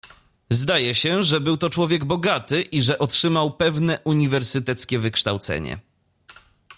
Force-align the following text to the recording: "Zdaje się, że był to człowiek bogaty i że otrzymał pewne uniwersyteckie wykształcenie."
"Zdaje 0.49 0.95
się, 0.95 1.23
że 1.23 1.39
był 1.41 1.57
to 1.57 1.69
człowiek 1.69 2.05
bogaty 2.05 2.61
i 2.61 2.81
że 2.81 2.99
otrzymał 2.99 3.51
pewne 3.57 3.99
uniwersyteckie 4.03 4.99
wykształcenie." 4.99 5.79